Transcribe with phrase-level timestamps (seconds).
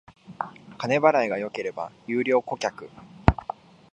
[0.79, 2.89] 金払いが良ければ優良顧客